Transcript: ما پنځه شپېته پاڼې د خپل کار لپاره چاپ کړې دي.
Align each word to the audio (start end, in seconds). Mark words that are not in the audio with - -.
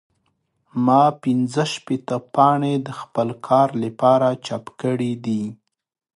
ما 0.85 1.01
پنځه 1.23 1.63
شپېته 1.73 2.17
پاڼې 2.33 2.73
د 2.85 2.89
خپل 2.99 3.27
کار 3.47 3.69
لپاره 3.83 4.27
چاپ 4.45 4.65
کړې 4.81 5.11
دي. 5.25 5.43